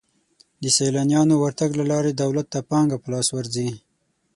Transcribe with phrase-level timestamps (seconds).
[0.61, 3.69] د سیلانیانو ورتګ له لارې دولت ته پانګه په لاس ورځي.